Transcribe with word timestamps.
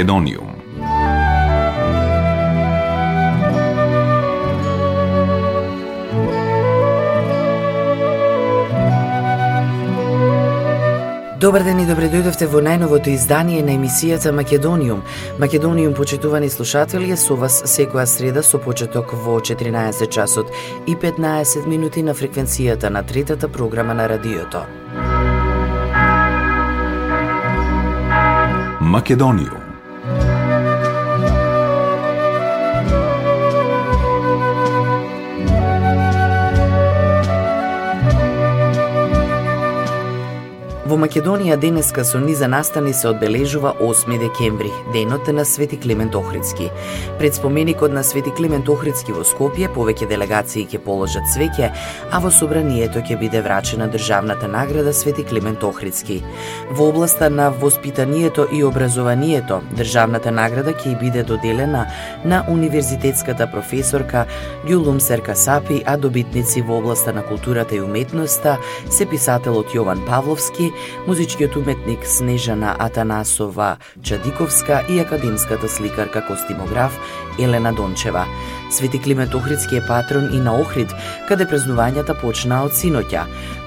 Македониум. 0.00 0.48
Добар 11.40 11.62
ден 11.62 11.80
и 11.80 11.86
добре 11.86 12.08
дојдовте 12.08 12.48
во 12.48 12.64
најновото 12.64 13.12
издание 13.12 13.60
на 13.60 13.76
емисијата 13.76 14.32
Македониум. 14.32 15.04
Македониум, 15.38 15.92
почитувани 15.92 16.48
слушатели, 16.48 17.12
е 17.12 17.16
со 17.16 17.36
вас 17.36 17.60
секоја 17.68 18.06
среда 18.06 18.42
со 18.42 18.56
почеток 18.58 19.12
во 19.12 19.40
14 19.40 20.08
часот 20.08 20.48
и 20.86 20.96
15 20.96 21.66
минути 21.66 22.02
на 22.02 22.14
фреквенцијата 22.14 22.88
на 22.88 23.02
третата 23.02 23.48
програма 23.48 23.94
на 23.94 24.08
радиото. 24.08 24.64
Македониум 28.80 29.69
Во 40.90 40.96
Македонија 40.98 41.54
денеска 41.54 42.02
со 42.02 42.18
низа 42.18 42.48
настани 42.50 42.90
се 42.92 43.06
одбележува 43.12 43.70
8 43.78 44.16
декември, 44.18 44.70
денот 44.92 45.28
на 45.28 45.44
Свети 45.44 45.76
Климент 45.78 46.14
Охридски. 46.14 46.70
Пред 47.18 47.34
споменикот 47.34 47.92
на 47.92 48.02
Свети 48.04 48.32
Климент 48.34 48.68
Охридски 48.68 49.14
во 49.14 49.22
Скопје 49.22 49.68
повеќе 49.70 50.08
делегации 50.10 50.64
ќе 50.66 50.80
положат 50.82 51.28
свеќе, 51.30 51.68
а 52.10 52.18
во 52.18 52.32
собранието 52.34 53.04
ќе 53.06 53.18
биде 53.20 53.38
врачена 53.38 53.86
државната 53.86 54.48
награда 54.50 54.92
Свети 54.92 55.22
Климент 55.22 55.62
Охридски. 55.62 56.24
Во 56.72 56.88
областа 56.90 57.30
на 57.30 57.50
воспитанието 57.50 58.48
и 58.50 58.64
образованието, 58.64 59.60
државната 59.78 60.34
награда 60.34 60.74
ќе 60.74 60.96
биде 60.98 61.22
доделена 61.22 61.86
на 62.24 62.42
универзитетската 62.48 63.46
професорка 63.46 64.26
Гюлум 64.66 64.98
Серка 65.00 65.36
Сапи, 65.36 65.84
а 65.86 65.96
добитници 65.96 66.62
во 66.62 66.82
областа 66.82 67.12
на 67.12 67.22
културата 67.22 67.76
и 67.76 67.80
уметноста 67.80 68.58
се 68.90 69.06
писателот 69.06 69.70
Јован 69.70 70.02
Павловски, 70.06 70.72
музичкиот 71.06 71.56
уметник 71.56 72.06
Снежана 72.06 72.76
Атанасова 72.78 73.76
Чадиковска 74.02 74.84
и 74.88 74.98
академската 75.00 75.68
сликарка 75.68 76.26
костимограф 76.26 76.98
Елена 77.38 77.72
Дончева. 77.72 78.26
Свети 78.70 79.02
Климент 79.02 79.34
Охридски 79.34 79.76
е 79.76 79.86
патрон 79.86 80.28
и 80.32 80.40
на 80.40 80.54
Охрид, 80.60 80.92
каде 81.28 81.46
празнувањата 81.46 82.14
почнаа 82.20 82.68
од 82.68 82.76
синоќа. 82.76 83.26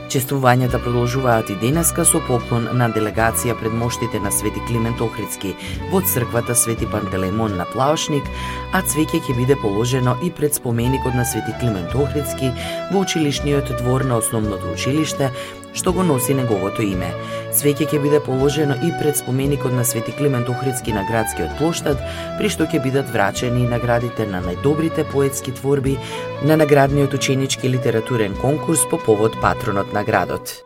Честувањата 0.09 0.80
продолжуваат 0.84 1.50
и 1.50 1.56
денеска 1.62 2.04
со 2.06 2.20
поклон 2.28 2.68
на 2.78 2.90
делегација 2.94 3.56
пред 3.59 3.74
моштите 3.74 4.19
на 4.19 4.31
Свети 4.31 4.62
Климент 4.68 5.02
Охридски 5.02 5.56
во 5.91 6.02
црквата 6.02 6.56
Свети 6.56 6.86
Пантелеймон 6.86 7.58
на 7.58 7.66
Плаошник, 7.66 8.28
а 8.74 8.84
цвеќе 8.84 9.24
ќе 9.24 9.38
биде 9.38 9.56
положено 9.56 10.18
и 10.24 10.30
пред 10.31 10.59
споменикот 10.59 11.16
на 11.16 11.25
Свети 11.25 11.56
Климент 11.59 11.96
Охридски 11.96 12.52
во 12.91 13.02
училишниот 13.08 13.75
двор 13.81 14.06
на 14.06 14.18
основното 14.22 14.74
училиште 14.75 15.31
што 15.74 15.94
го 15.94 16.03
носи 16.03 16.34
неговото 16.38 16.85
име. 16.85 17.09
Цвеќе 17.53 17.88
ќе 17.90 18.00
биде 18.02 18.20
положено 18.24 18.75
и 18.85 18.91
пред 19.00 19.18
споменикот 19.18 19.74
на 19.74 19.85
Свети 19.85 20.14
Климент 20.18 20.50
Охридски 20.50 20.94
на 20.94 21.03
градскиот 21.09 21.58
плоштад, 21.58 22.02
при 22.38 22.50
што 22.50 22.68
ќе 22.70 22.81
бидат 22.84 23.09
врачени 23.14 23.68
наградите 23.70 24.28
на 24.30 24.41
најдобрите 24.46 25.06
поетски 25.12 25.53
творби 25.58 25.97
на 26.46 26.58
наградниот 26.58 27.14
ученички 27.14 27.70
литературен 27.70 28.38
конкурс 28.41 28.85
по 28.90 28.97
повод 28.97 29.38
патронот 29.41 29.93
на 29.94 30.04
градот. 30.04 30.66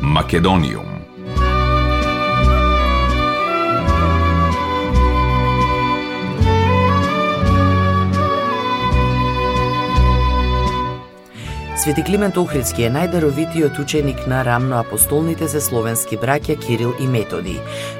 Македониум 0.00 0.93
Свети 11.84 12.02
Климент 12.02 12.38
Охридски 12.40 12.86
е 12.86 12.88
најдаровитиот 12.88 13.76
ученик 13.82 14.22
на 14.26 14.38
рамно 14.46 14.78
апостолните 14.78 15.44
се 15.52 15.60
словенски 15.60 16.16
браќа 16.16 16.56
Кирил 16.62 16.94
и 16.96 17.04
Методи. 17.04 17.58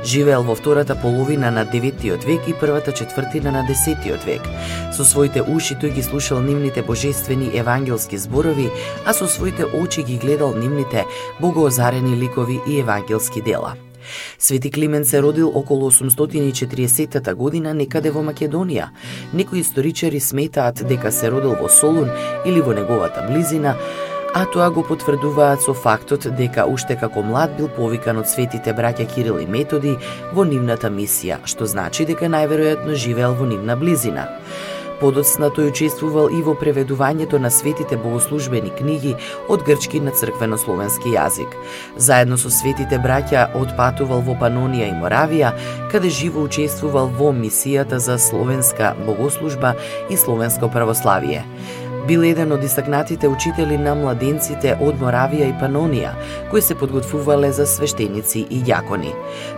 Живеел 0.09 0.47
во 0.49 0.55
втората 0.57 0.97
половина 0.97 1.51
на 1.53 1.67
9 1.69 2.25
век 2.25 2.49
и 2.49 2.55
првата 2.57 2.97
четвртина 2.97 3.53
на 3.53 3.67
10 3.69 4.25
век. 4.25 4.49
Со 4.97 5.05
своите 5.05 5.45
уши 5.45 5.77
тој 5.77 5.93
ги 5.93 6.03
слушал 6.03 6.41
нивните 6.41 6.81
божествени 6.81 7.53
евангелски 7.53 8.17
зборови, 8.17 8.71
а 9.05 9.13
со 9.13 9.29
своите 9.29 9.69
очи 9.69 10.03
ги 10.03 10.17
гледал 10.17 10.57
нивните 10.57 11.05
богоозарени 11.41 12.17
ликови 12.17 12.61
и 12.67 12.81
евангелски 12.81 13.43
дела. 13.43 13.77
Свети 14.39 14.71
Климент 14.71 15.07
се 15.07 15.23
родил 15.23 15.53
околу 15.55 15.91
840 15.91 17.35
година 17.35 17.75
некаде 17.75 18.11
во 18.11 18.23
Македонија. 18.23 18.89
Некои 19.33 19.61
историчари 19.61 20.21
сметаат 20.21 20.85
дека 20.89 21.13
се 21.13 21.31
родил 21.31 21.55
во 21.61 21.69
Солун 21.69 22.11
или 22.47 22.61
во 22.61 22.75
неговата 22.75 23.27
близина, 23.29 23.77
а 24.35 24.45
тоа 24.51 24.71
го 24.71 24.83
потврдуваат 24.83 25.63
со 25.63 25.73
фактот 25.75 26.27
дека 26.37 26.67
уште 26.67 26.97
како 26.99 27.23
млад 27.23 27.55
бил 27.57 27.69
повикан 27.71 28.19
од 28.19 28.27
светите 28.27 28.75
браќа 28.75 29.07
Кирил 29.15 29.39
и 29.39 29.47
Методи 29.47 29.95
во 30.35 30.45
нивната 30.45 30.91
мисија, 30.91 31.39
што 31.47 31.71
значи 31.71 32.07
дека 32.09 32.27
најверојатно 32.27 32.99
живеел 32.99 33.39
во 33.39 33.47
нивна 33.47 33.77
близина. 33.79 34.27
Подоцна 35.01 35.51
тој 35.51 35.71
учествувал 35.73 36.31
и 36.31 36.43
во 36.43 36.55
преведувањето 36.59 37.39
на 37.43 37.51
светите 37.51 37.97
богослужбени 37.97 38.71
книги 38.79 39.15
од 39.49 39.65
грчки 39.67 40.01
на 40.01 40.15
црквено-словенски 40.15 41.15
јазик. 41.15 41.55
Заедно 41.97 42.39
со 42.39 42.51
светите 42.51 42.99
браќа 43.03 43.49
отпатувал 43.59 44.23
во 44.27 44.37
Панонија 44.41 44.91
и 44.91 44.99
Моравија, 44.99 45.55
каде 45.93 46.11
живо 46.11 46.47
учествувал 46.47 47.11
во 47.19 47.33
мисијата 47.35 47.99
за 47.99 48.19
словенска 48.19 48.95
богослужба 49.07 49.75
и 50.11 50.17
словенско 50.17 50.71
православие. 50.71 51.45
Бил 52.05 52.25
еден 52.25 52.53
од 52.53 52.65
истакнатите 52.65 53.29
учители 53.33 53.79
на 53.81 53.95
младенците 53.97 54.75
од 54.85 54.99
Моравија 55.01 55.47
и 55.49 55.55
Панонија, 55.57 56.11
кои 56.51 56.61
се 56.61 56.75
подготвувале 56.77 57.49
за 57.57 57.65
свештеници 57.65 58.43
и 58.51 58.59
јакони. 58.69 59.15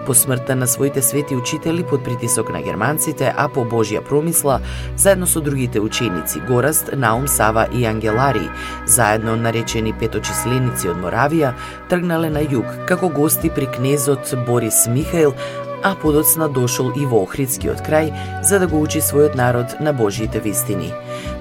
По 0.07 0.15
смртта 0.15 0.55
на 0.55 0.67
своите 0.71 1.03
свети 1.03 1.35
учители 1.35 1.83
под 1.83 2.05
притисок 2.05 2.53
на 2.55 2.63
германците, 2.63 3.33
а 3.37 3.49
по 3.49 3.67
Божја 3.67 4.01
промисла, 4.01 4.61
заедно 4.97 5.27
со 5.27 5.41
другите 5.41 5.81
ученици 5.81 6.41
Гораст, 6.47 6.91
Наум, 6.95 7.27
Сава 7.29 7.67
и 7.75 7.85
Ангелари, 7.85 8.47
заедно 8.87 9.37
наречени 9.37 9.93
петочисленици 9.93 10.95
од 10.95 11.03
Моравија, 11.03 11.57
тргнале 11.91 12.31
на 12.31 12.47
југ 12.47 12.87
како 12.87 13.09
гости 13.09 13.51
при 13.51 13.67
кнезот 13.67 14.35
Борис 14.47 14.87
Михаил, 14.87 15.35
а 15.83 15.95
подоцна 15.95 16.49
дошол 16.49 16.93
и 16.97 17.07
во 17.07 17.25
Охридскиот 17.27 17.83
крај 17.87 18.15
за 18.43 18.59
да 18.59 18.67
го 18.67 18.81
учи 18.83 19.03
својот 19.03 19.35
народ 19.35 19.81
на 19.81 19.93
Божиите 19.93 20.41
вистини. 20.41 20.93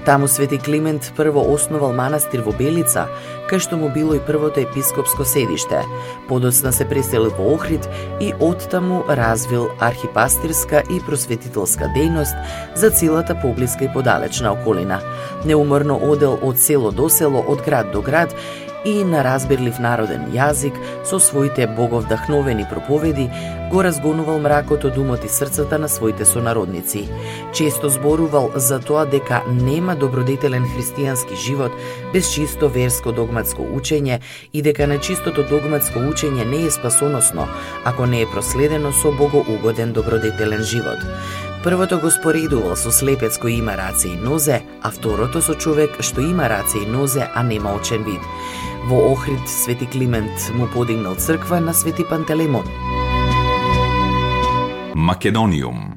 Таму 0.04 0.28
Свети 0.28 0.58
Климент 0.58 1.12
прво 1.16 1.42
основал 1.52 1.92
манастир 1.92 2.42
во 2.46 2.52
Белица, 2.52 3.08
кај 3.50 3.58
што 3.58 3.76
му 3.76 3.88
било 3.90 4.14
и 4.14 4.20
првото 4.20 4.60
епископско 4.60 5.24
седиште. 5.24 5.82
Подоцна 6.28 6.72
се 6.72 6.84
преселил 6.88 7.30
во 7.30 7.54
Охрид 7.54 7.88
и 8.20 8.32
оттаму 8.40 9.04
развил 9.08 9.68
архипастирска 9.80 10.82
и 10.90 11.00
просветителска 11.00 11.90
дејност 11.96 12.34
за 12.74 12.90
целата 12.90 13.34
поблиска 13.34 13.84
и 13.84 13.92
подалечна 13.92 14.52
околина. 14.52 15.00
Неуморно 15.44 15.98
одел 15.98 16.38
од 16.42 16.58
село 16.58 16.90
до 16.90 17.08
село, 17.08 17.42
од 17.46 17.62
град 17.66 17.92
до 17.92 18.02
град 18.02 18.34
и 18.86 19.04
на 19.04 19.24
разбирлив 19.26 19.80
народен 19.82 20.28
јазик 20.30 20.76
со 21.04 21.18
своите 21.18 21.66
боговдахновени 21.66 22.66
проповеди 22.70 23.26
го 23.70 23.82
разгонувал 23.82 24.38
мракот 24.38 24.84
од 24.86 24.98
умот 24.98 25.24
и 25.26 25.28
срцата 25.28 25.78
на 25.78 25.88
своите 25.88 26.24
сонародници. 26.24 27.08
Често 27.52 27.90
зборувал 27.90 28.52
за 28.54 28.78
тоа 28.78 29.06
дека 29.06 29.42
нема 29.66 29.96
добродетелен 29.98 30.64
христијански 30.70 31.36
живот 31.46 31.72
без 32.12 32.30
чисто 32.34 32.68
верско 32.68 33.12
догматско 33.12 33.62
учење 33.62 34.20
и 34.52 34.62
дека 34.62 34.86
на 34.86 34.98
чистото 34.98 35.42
догматско 35.50 35.98
учење 35.98 36.46
не 36.46 36.66
е 36.66 36.70
спасоносно 36.70 37.48
ако 37.84 38.06
не 38.06 38.22
е 38.22 38.30
проследено 38.32 38.92
со 38.92 39.12
богоугоден 39.12 39.92
добродетелен 39.92 40.62
живот. 40.62 41.02
Првото 41.66 41.98
го 41.98 42.10
споредувал 42.14 42.76
со 42.78 42.92
слепец 42.94 43.40
кој 43.42 43.58
има 43.58 43.74
раце 43.74 44.12
и 44.12 44.16
нозе, 44.16 44.60
а 44.82 44.92
второто 44.94 45.42
со 45.42 45.56
човек 45.58 45.98
што 45.98 46.22
има 46.22 46.46
раце 46.46 46.78
и 46.78 46.86
нозе, 46.86 47.26
а 47.34 47.42
нема 47.42 47.74
очен 47.74 48.06
вид. 48.06 48.22
Во 48.86 49.00
Охрид 49.12 49.48
Свети 49.50 49.86
Климент 49.86 50.50
му 50.54 50.68
подигнал 50.70 51.18
црква 51.18 51.60
на 51.60 51.74
Свети 51.74 52.04
Пантелеймон. 52.06 52.70
Македониум 54.94 55.95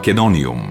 Македониум. 0.00 0.69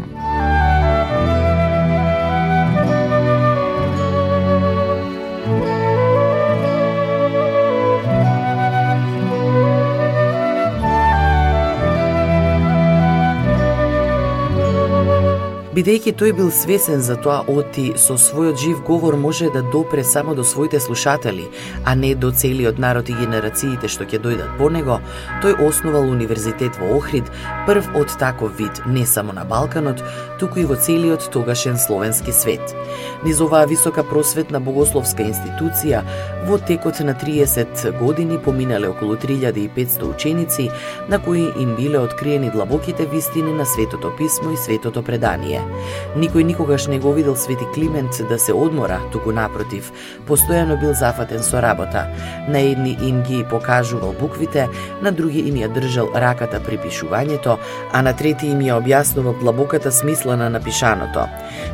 Бидејќи 15.80 16.12
тој 16.20 16.34
бил 16.36 16.50
свесен 16.52 17.00
за 17.00 17.16
тоа 17.24 17.46
оти 17.48 17.94
со 18.04 18.18
својот 18.20 18.58
жив 18.60 18.80
говор 18.84 19.16
може 19.16 19.48
да 19.54 19.62
допре 19.64 20.04
само 20.04 20.34
до 20.36 20.44
своите 20.44 20.80
слушатели, 20.80 21.46
а 21.86 21.96
не 21.96 22.16
до 22.16 22.32
целиот 22.32 22.80
народ 22.84 23.08
и 23.08 23.16
генерациите 23.16 23.88
што 23.88 24.04
ќе 24.04 24.20
дојдат 24.20 24.58
по 24.60 24.68
него, 24.68 24.98
тој 25.40 25.56
основал 25.64 26.10
универзитет 26.12 26.76
во 26.82 26.98
Охрид, 26.98 27.32
прв 27.68 27.88
од 27.96 28.12
таков 28.20 28.58
вид 28.60 28.82
не 28.86 29.06
само 29.06 29.32
на 29.32 29.46
Балканот, 29.46 30.04
туку 30.42 30.60
и 30.60 30.66
во 30.66 30.76
целиот 30.76 31.30
тогашен 31.32 31.80
словенски 31.80 32.36
свет. 32.36 32.76
Низ 33.24 33.40
оваа 33.40 33.64
висока 33.64 34.04
просветна 34.04 34.60
богословска 34.60 35.24
институција, 35.24 36.04
во 36.44 36.60
текот 36.60 37.00
на 37.00 37.16
30 37.16 37.96
години 38.04 38.36
поминале 38.38 38.92
околу 38.92 39.16
3500 39.16 40.04
ученици, 40.12 40.70
на 41.08 41.24
кои 41.24 41.48
им 41.56 41.76
биле 41.80 42.04
откриени 42.04 42.52
длабоките 42.52 43.06
вистини 43.06 43.54
на 43.54 43.66
Светото 43.66 44.12
писмо 44.18 44.52
и 44.52 44.58
Светото 44.58 45.04
предание. 45.04 45.69
Никој 46.18 46.44
никогаш 46.44 46.88
не 46.88 47.00
го 47.00 47.14
видел 47.14 47.36
Свети 47.36 47.66
Климент 47.74 48.22
да 48.30 48.40
се 48.40 48.54
одмора, 48.54 49.00
туку 49.12 49.32
напротив, 49.32 49.92
постојано 50.28 50.80
бил 50.80 50.94
зафатен 50.94 51.44
со 51.44 51.62
работа. 51.62 52.08
На 52.48 52.60
едни 52.60 52.98
им 53.02 53.22
ги 53.22 53.46
покажувал 53.50 54.16
буквите, 54.20 54.68
на 55.02 55.12
други 55.12 55.40
им 55.40 55.56
ја 55.56 55.70
држал 55.74 56.10
раката 56.16 56.60
при 56.60 56.78
пишувањето, 56.78 57.58
а 57.94 58.02
на 58.02 58.14
трети 58.14 58.48
им 58.48 58.60
ја 58.60 58.80
објаснувал 58.82 59.40
длабоката 59.40 59.92
смисла 59.92 60.38
на 60.38 60.50
напишаното. 60.50 61.28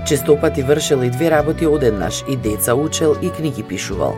Честопати 0.07 0.63
вршел 0.63 1.03
и 1.03 1.09
две 1.09 1.31
работи 1.31 1.67
одеднаш, 1.67 2.23
и 2.27 2.35
деца 2.35 2.75
учел 2.75 3.15
и 3.21 3.29
книги 3.29 3.63
пишувал. 3.63 4.15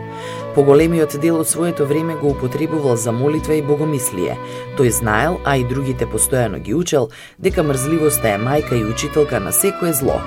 Поголемиот 0.58 1.20
дел 1.22 1.36
од 1.38 1.46
своето 1.48 1.84
време 1.86 2.16
го 2.18 2.32
употребувал 2.34 2.96
за 2.96 3.12
молитва 3.12 3.54
и 3.54 3.62
богомислие. 3.62 4.34
Тој 4.74 4.90
знаел, 4.90 5.36
а 5.46 5.54
и 5.54 5.62
другите 5.62 6.02
постојано 6.10 6.58
ги 6.58 6.74
учел, 6.74 7.10
дека 7.38 7.62
мрзливоста 7.62 8.32
е 8.34 8.40
мајка 8.42 8.74
и 8.74 8.82
учителка 8.82 9.38
на 9.38 9.52
секое 9.52 9.94
зло. 9.94 10.18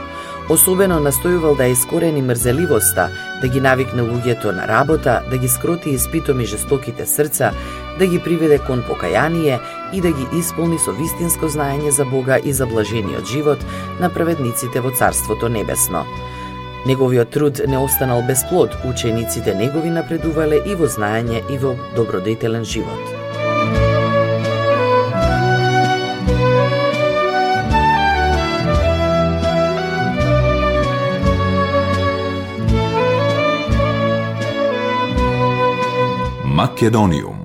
Особено 0.47 1.01
настојувал 1.03 1.57
да 1.59 1.67
искорени 1.67 2.23
мрзеливоста, 2.23 3.09
да 3.41 3.47
ги 3.51 3.59
навикне 3.59 4.07
луѓето 4.07 4.55
на 4.55 4.71
работа, 4.71 5.19
да 5.29 5.37
ги 5.37 5.51
скроти 5.51 5.99
испитом 5.99 6.39
и 6.39 6.47
жестоките 6.47 7.05
срца, 7.05 7.51
да 7.99 8.07
ги 8.07 8.23
приведе 8.23 8.57
кон 8.57 8.87
покаяние 8.87 9.59
и 9.91 9.99
да 9.99 10.15
ги 10.15 10.39
исполни 10.39 10.79
со 10.79 10.95
вистинско 10.95 11.51
знаење 11.51 11.89
за 11.89 12.05
Бога 12.05 12.39
и 12.39 12.53
за 12.53 12.65
блажениот 12.71 13.27
живот 13.27 13.59
на 13.99 14.07
праведниците 14.07 14.79
во 14.79 14.95
Царството 14.95 15.49
Небесно. 15.49 16.07
Неговиот 16.85 17.29
труд 17.29 17.61
не 17.67 17.77
останал 17.77 18.23
без 18.27 18.43
плод, 18.43 18.75
учениците 18.85 19.53
негови 19.53 19.89
напредувале 19.89 20.57
и 20.65 20.73
во 20.75 20.89
знаење 20.89 21.43
и 21.53 21.57
во 21.61 21.75
добродетелен 21.95 22.65
живот. 22.65 22.97
Македониум 36.43 37.40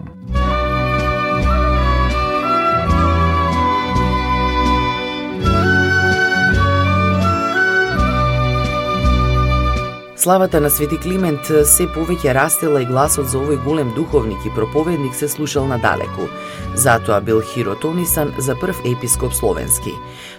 Славата 10.26 10.60
на 10.60 10.70
Свети 10.70 10.96
Климент 10.98 11.46
се 11.70 11.84
повеќе 11.94 12.32
растела 12.34 12.80
и 12.82 12.86
гласот 12.88 13.28
за 13.30 13.38
овој 13.38 13.60
голем 13.62 13.92
духовник 13.94 14.42
и 14.42 14.50
проповедник 14.56 15.14
се 15.14 15.28
слушал 15.30 15.68
надалеку. 15.70 16.26
Затоа 16.74 17.20
бил 17.22 17.38
хиротонисан 17.46 18.32
за 18.38 18.56
прв 18.58 18.80
епископ 18.90 19.32
словенски. 19.38 19.92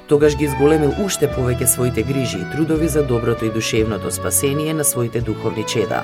Тогаш 0.08 0.36
ги 0.36 0.44
изголемил 0.44 0.92
уште 1.00 1.32
повеќе 1.32 1.72
своите 1.72 2.04
грижи 2.04 2.42
и 2.42 2.50
трудови 2.52 2.88
за 2.92 3.06
доброто 3.08 3.46
и 3.46 3.50
душевното 3.50 4.12
спасение 4.12 4.74
на 4.74 4.84
своите 4.84 5.22
духовни 5.22 5.64
чеда. 5.64 6.04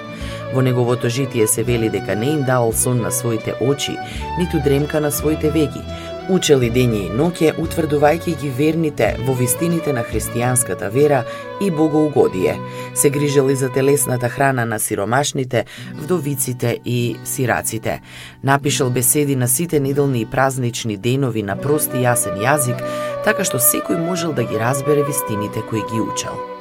Во 0.53 0.61
неговото 0.61 1.09
житие 1.09 1.47
се 1.47 1.63
вели 1.63 1.89
дека 1.89 2.15
не 2.15 2.31
им 2.37 2.43
давал 2.47 2.71
сон 2.71 3.01
на 3.01 3.11
своите 3.11 3.53
очи, 3.59 3.97
ниту 4.39 4.63
дремка 4.63 5.01
на 5.01 5.11
своите 5.11 5.51
веги, 5.51 5.83
Учели 6.31 6.69
дење 6.71 7.01
и 7.03 7.09
ноќе, 7.11 7.49
утврдувајќи 7.59 8.33
ги 8.39 8.49
верните 8.55 9.09
во 9.27 9.33
вистините 9.35 9.91
на 9.91 10.05
христијанската 10.07 10.87
вера 10.93 11.25
и 11.59 11.67
богоугодие. 11.71 12.55
Се 12.95 13.09
грижели 13.09 13.55
за 13.55 13.69
телесната 13.69 14.29
храна 14.29 14.65
на 14.65 14.79
сиромашните, 14.79 15.65
вдовиците 15.99 16.77
и 16.85 17.17
сираците. 17.25 17.99
Напишал 18.43 18.89
беседи 18.89 19.35
на 19.35 19.47
сите 19.47 19.79
неделни 19.79 20.21
и 20.21 20.25
празнични 20.25 20.97
денови 20.97 21.43
на 21.43 21.59
прост 21.59 21.91
и 21.93 22.07
јасен 22.07 22.39
јазик, 22.39 22.79
така 23.27 23.43
што 23.43 23.59
секој 23.59 23.99
можел 23.99 24.31
да 24.31 24.47
ги 24.47 24.55
разбере 24.55 25.03
вистините 25.03 25.59
кои 25.69 25.83
ги 25.91 25.99
учел 25.99 26.52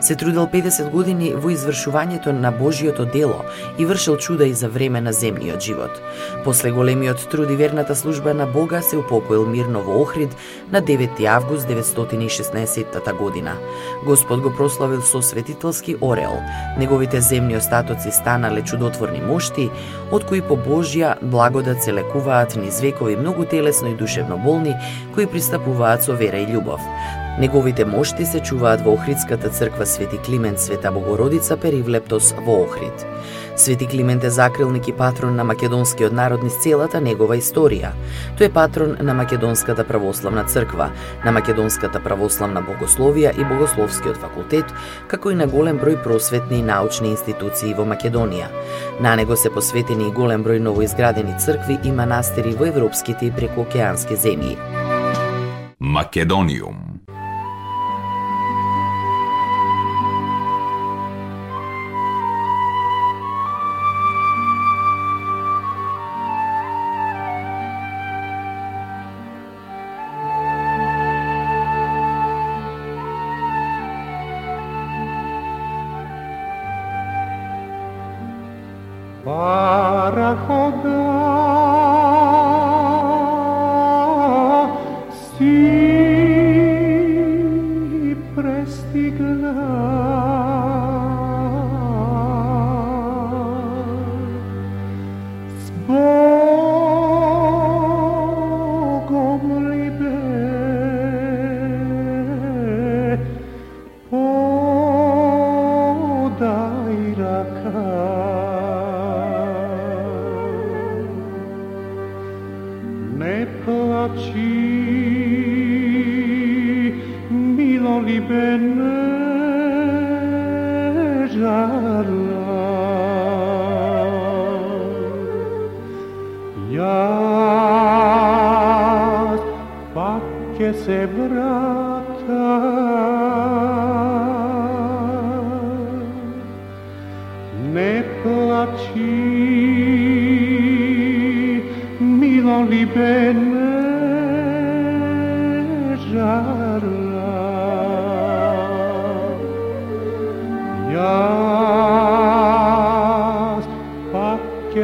се 0.00 0.16
трудел 0.16 0.46
50 0.46 0.90
години 0.90 1.32
во 1.34 1.50
извршувањето 1.50 2.32
на 2.32 2.50
Божиото 2.52 3.04
дело 3.04 3.44
и 3.78 3.86
вршил 3.86 4.16
чуда 4.16 4.46
и 4.46 4.54
за 4.54 4.68
време 4.68 5.00
на 5.00 5.12
земниот 5.12 5.60
живот. 5.60 6.02
После 6.44 6.70
големиот 6.70 7.28
труд 7.30 7.50
и 7.50 7.56
верната 7.56 7.96
служба 7.96 8.34
на 8.34 8.46
Бога 8.46 8.82
се 8.82 8.96
упокоил 8.96 9.46
мирно 9.46 9.82
во 9.82 10.02
Охрид 10.02 10.36
на 10.72 10.82
9 10.82 11.24
август 11.24 11.68
916 11.68 13.16
година. 13.16 13.52
Господ 14.04 14.40
го 14.40 14.56
прославил 14.56 15.02
со 15.02 15.22
светителски 15.22 15.96
ореол. 16.00 16.40
Неговите 16.78 17.20
земни 17.20 17.56
остатоци 17.56 18.10
станале 18.10 18.62
чудотворни 18.62 19.20
мошти, 19.20 19.70
од 20.12 20.24
кои 20.24 20.40
по 20.40 20.56
Божја 20.56 21.16
благодат 21.22 21.82
се 21.82 21.92
лекуваат 21.92 22.56
низ 22.56 22.80
векови 22.80 23.16
многу 23.16 23.44
телесно 23.44 23.88
и 23.88 23.94
душевно 23.94 24.38
болни, 24.38 24.74
кои 25.14 25.26
пристапуваат 25.26 26.02
со 26.02 26.12
вера 26.12 26.38
и 26.38 26.46
љубов. 26.46 26.80
Неговите 27.38 27.84
мошти 27.84 28.24
се 28.24 28.40
чуваат 28.40 28.80
во 28.80 28.94
Охридската 28.96 29.50
црква 29.52 29.86
Свети 29.86 30.16
Климент 30.18 30.60
Света 30.60 30.88
Богородица 30.92 31.56
Перивлептос 31.56 32.32
во 32.32 32.62
Охрид. 32.64 33.06
Свети 33.56 33.86
Климент 33.86 34.24
е 34.24 34.30
закрилник 34.30 34.88
и 34.88 34.92
патрон 34.92 35.36
на 35.36 35.44
македонскиот 35.44 36.12
народ 36.12 36.42
низ 36.42 36.56
целата 36.64 37.00
негова 37.00 37.36
историја. 37.36 37.92
Тој 38.40 38.48
е 38.48 38.52
патрон 38.52 38.96
на 39.00 39.14
Македонската 39.14 39.84
православна 39.84 40.44
црква, 40.44 40.88
на 41.24 41.32
Македонската 41.32 42.00
православна 42.00 42.64
богословија 42.64 43.36
и 43.36 43.44
Богословскиот 43.44 44.16
факултет, 44.16 44.72
како 45.08 45.30
и 45.30 45.36
на 45.36 45.46
голем 45.46 45.76
број 45.76 46.00
просветни 46.02 46.60
и 46.60 46.64
научни 46.64 47.12
институции 47.12 47.74
во 47.76 47.84
Македонија. 47.84 48.48
На 49.00 49.16
него 49.16 49.36
се 49.36 49.52
посветени 49.52 50.08
и 50.08 50.12
голем 50.12 50.40
број 50.44 50.58
новоизградени 50.58 51.36
цркви 51.36 51.78
и 51.84 51.92
манастири 51.92 52.56
во 52.56 52.72
европските 52.72 53.26
и 53.28 53.30
прекоокеански 53.30 54.16
земји. 54.16 54.56
Македониум 55.80 56.96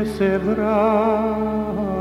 se 0.04 0.38
vrata. 0.38 1.92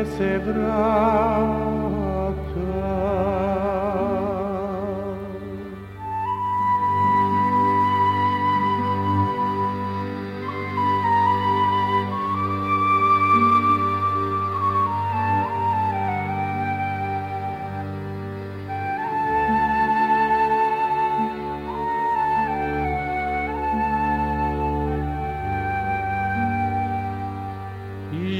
que 0.00 0.06
se 0.06 0.38
braca. 0.38 1.60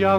Ja 0.00 0.18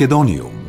Македонијум. 0.00 0.60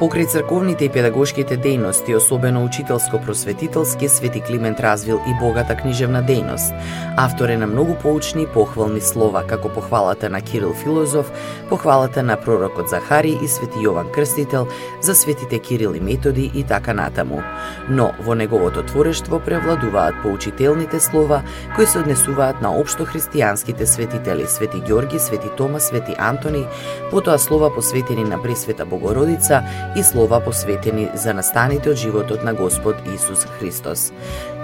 Покрај 0.00 0.26
црковните 0.32 0.86
и 0.88 0.90
педагошките 0.90 1.58
дејности, 1.60 2.14
особено 2.16 2.64
учителско-просветителски, 2.64 4.08
Свети 4.08 4.40
Климент 4.40 4.80
развил 4.80 5.20
и 5.28 5.34
богата 5.40 5.76
книжевна 5.76 6.22
дејност. 6.24 6.72
Автор 7.16 7.48
е 7.48 7.56
на 7.56 7.66
многу 7.66 7.94
поучни 8.02 8.42
и 8.42 8.46
похвални 8.46 9.00
слова, 9.00 9.44
како 9.46 9.68
похвалата 9.68 10.30
на 10.30 10.40
Кирил 10.40 10.72
Филозоф, 10.72 11.30
похвалата 11.70 12.22
на 12.22 12.36
пророкот 12.36 12.88
Захари 12.88 13.38
и 13.42 13.48
Свети 13.48 13.78
Јован 13.78 14.10
Крстител, 14.10 14.66
за 15.00 15.14
светите 15.14 15.58
Кирил 15.58 15.94
и 15.94 16.00
Методи 16.00 16.50
и 16.54 16.64
така 16.64 16.92
натаму. 16.94 17.42
Но 17.88 18.10
во 18.20 18.34
неговото 18.34 18.82
творештво 18.82 19.40
превладуваат 19.40 20.14
поучителните 20.22 21.00
слова 21.00 21.42
кои 21.76 21.86
се 21.86 21.98
однесуваат 21.98 22.60
на 22.62 22.74
општо 22.74 23.06
христијанските 23.06 23.84
светители 23.84 24.46
Свети 24.46 24.82
Ѓорги, 24.82 25.18
Свети 25.18 25.48
Тома, 25.56 25.80
Свети 25.80 26.14
Антони, 26.18 26.66
потоа 27.10 27.38
слова 27.38 27.74
посветени 27.74 28.24
на 28.24 28.42
Пресвета 28.42 28.84
Богородица 28.86 29.62
и 29.96 30.02
слова 30.02 30.40
посветени 30.40 31.08
за 31.14 31.34
настаните 31.34 31.90
од 31.90 31.96
животот 31.96 32.44
на 32.44 32.54
Господ 32.54 32.96
Исус 33.14 33.46
Христос. 33.58 34.12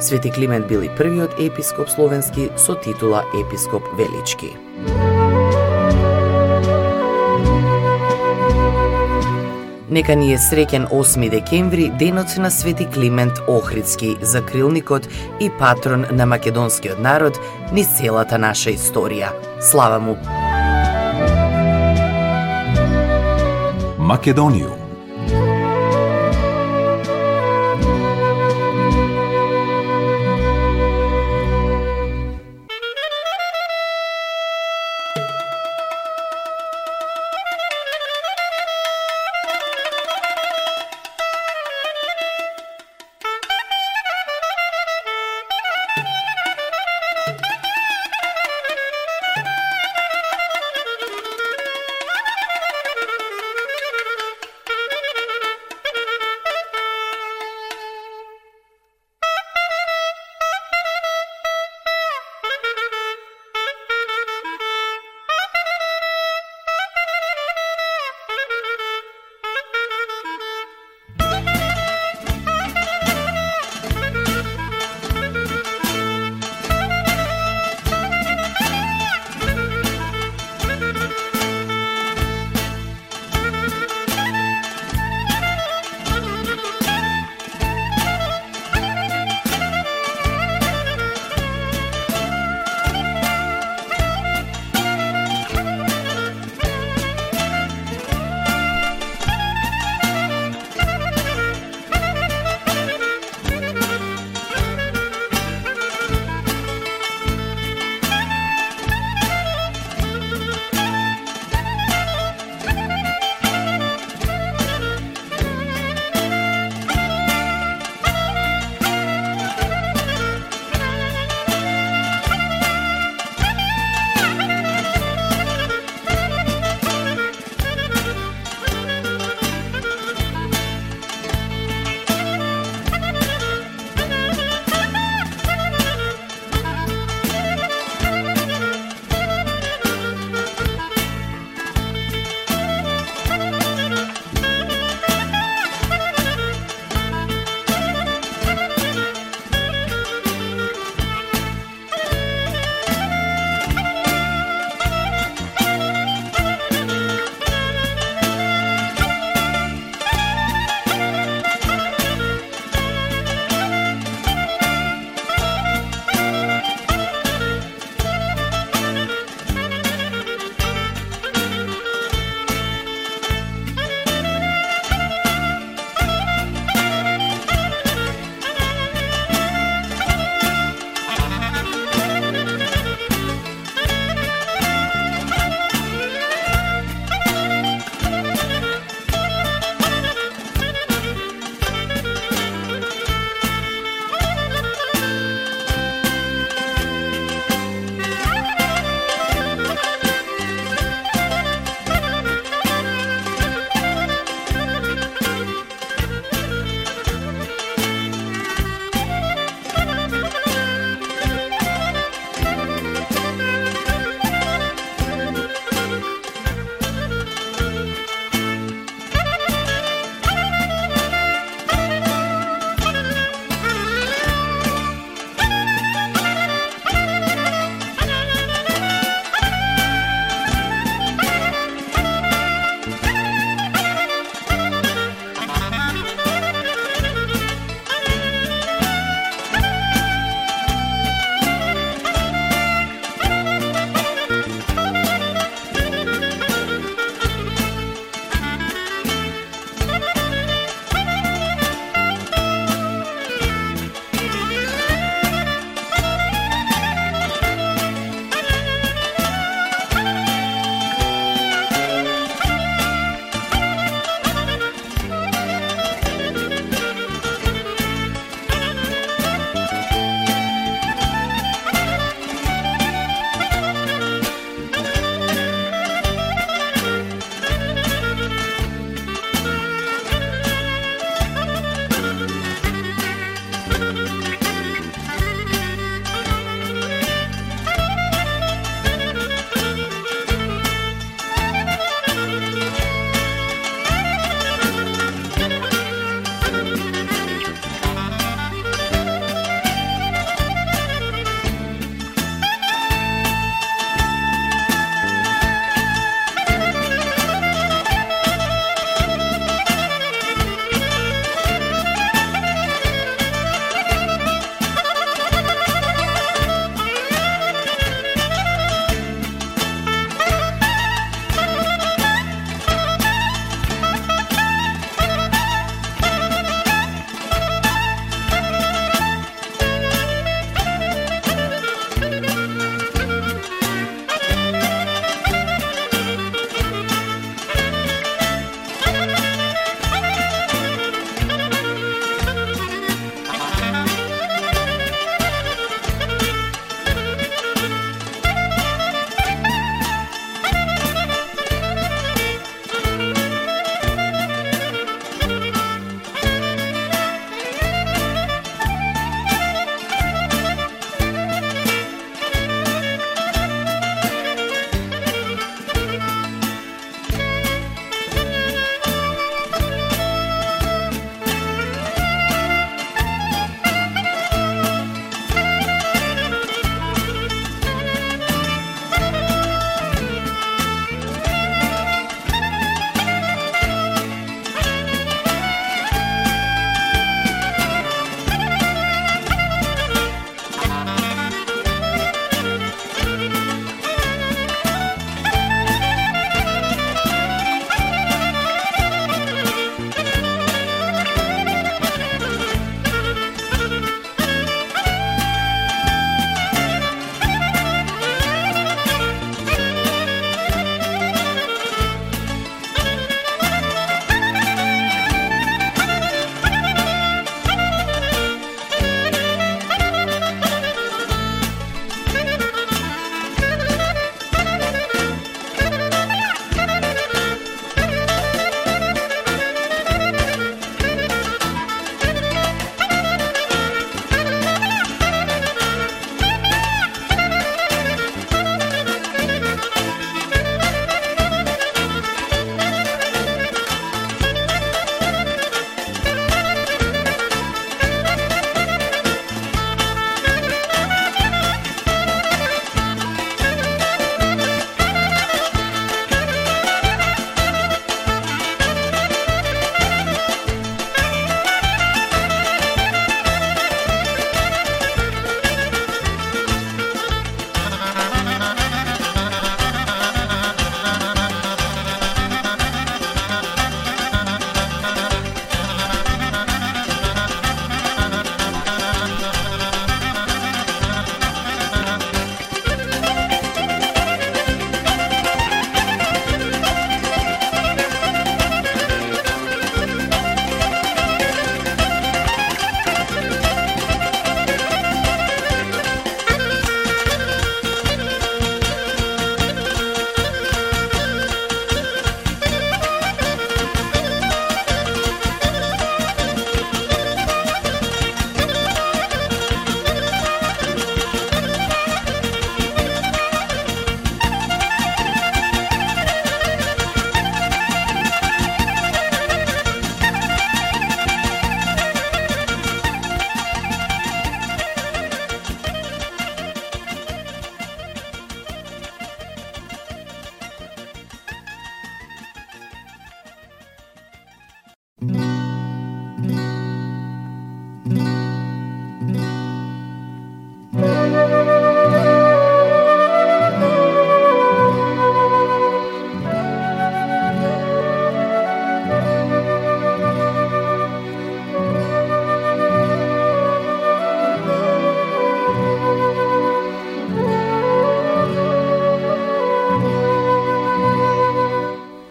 Свети 0.00 0.30
Климент 0.30 0.66
бил 0.68 0.82
и 0.82 0.90
првиот 0.90 1.38
епископ 1.38 1.88
словенски 1.88 2.50
со 2.56 2.74
титула 2.74 3.22
епископ 3.38 3.82
Велички. 3.96 4.56
Нека 9.90 10.14
ни 10.18 10.32
е 10.34 10.38
среќен 10.38 10.88
8 10.90 11.28
декември, 11.30 11.90
денот 11.98 12.32
на 12.42 12.50
Свети 12.50 12.86
Климент 12.94 13.38
Охридски, 13.48 14.16
закрилникот 14.20 15.06
и 15.40 15.50
патрон 15.58 16.06
на 16.10 16.26
македонскиот 16.26 16.98
народ 16.98 17.38
низ 17.72 17.86
целата 17.98 18.38
наша 18.38 18.74
историја. 18.74 19.30
Слава 19.60 20.00
му! 20.00 20.16
Македонијум 23.98 24.85